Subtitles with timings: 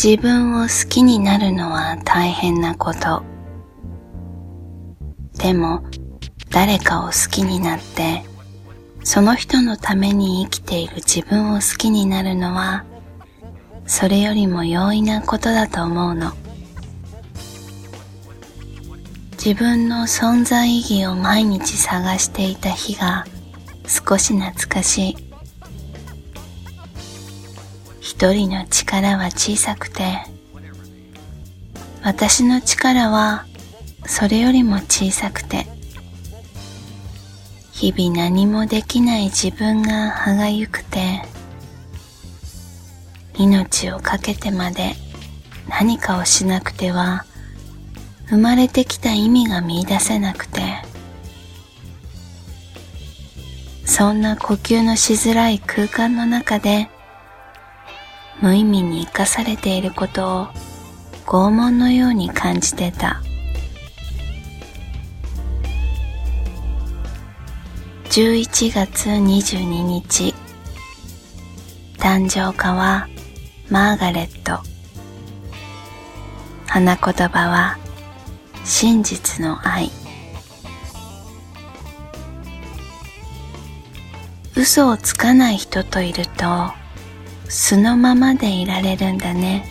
[0.00, 3.24] 自分を好きになるのは大変なこと。
[5.38, 5.82] でも
[6.50, 8.22] 誰かを好きになって
[9.02, 12.84] その人のために生きている自分を好きになるのは
[13.86, 16.32] それよりも容易なことだと思うの。
[19.32, 23.26] 自分の存在意義を毎日探していた日が
[23.86, 25.27] 少し懐かしい。
[28.00, 30.18] 一人の力は小さくて、
[32.02, 33.46] 私の力は
[34.06, 35.66] それよりも小さくて、
[37.72, 41.22] 日々何もできない自分が歯がゆくて、
[43.38, 44.94] 命を懸けてまで
[45.68, 47.24] 何かをしなくては
[48.28, 50.60] 生まれてきた意味が見出せなくて
[53.84, 56.90] そんな呼吸のしづらい空間の中で
[58.40, 60.46] 無意味に生かされていることを
[61.26, 63.20] 拷問のように感じてた。
[68.10, 70.34] 11月22日
[71.98, 73.08] 誕生花は
[73.68, 74.60] マーガレット。
[76.66, 77.78] 花言葉は
[78.64, 79.90] 真実の愛。
[84.56, 86.72] 嘘をつかない人といると
[87.48, 89.64] 素のままでいられるんだね。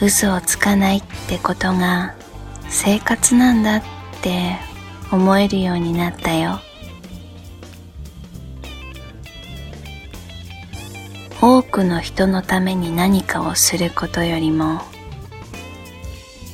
[0.00, 2.14] 嘘をつかないってことが
[2.68, 3.82] 生活なんだっ
[4.20, 4.56] て
[5.10, 6.60] 思えるようになったよ。
[11.40, 14.80] 多くの人のために何かをすることよりも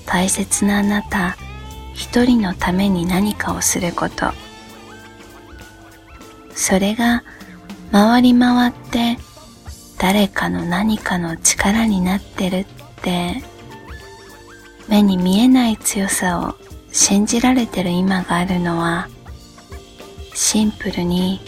[0.07, 1.37] 大切なあなた
[1.95, 4.33] 一人のために何かをすること。
[6.55, 7.25] それが
[7.93, 9.19] 回り回って
[9.99, 12.67] 誰かの何かの力になってるっ
[13.03, 13.43] て
[14.89, 16.55] 目に見えない強さを
[16.91, 19.09] 信じられてる今があるのは
[20.35, 21.41] シンプルに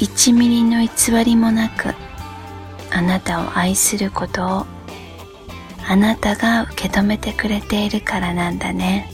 [0.00, 1.94] 1ミリの偽りもなく
[2.90, 4.66] あなたを愛することを
[5.86, 9.10] あなたが受け止めてくれているからなんだね。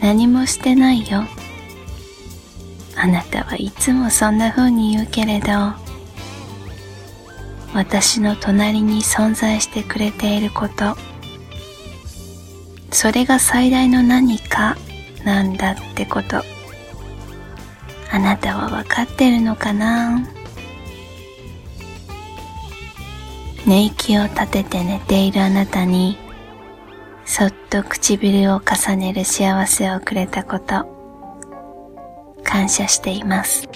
[0.00, 1.24] 何もしてないよ。
[2.96, 5.48] あなたはいつもそんな風に言うけれど
[7.72, 10.96] 私の隣に存在してくれていること
[12.90, 14.76] それが最大の何か
[15.24, 16.42] なんだってこと。
[18.12, 20.26] あなたは分かってるのかな？
[23.66, 26.18] 寝息を立てて寝ているあなたに
[27.24, 30.99] そっと唇を重ねる幸せをくれたこと。
[32.50, 33.68] 感謝しています。